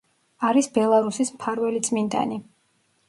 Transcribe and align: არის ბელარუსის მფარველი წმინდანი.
არის 0.47 0.69
ბელარუსის 0.77 1.31
მფარველი 1.35 1.83
წმინდანი. 1.89 2.41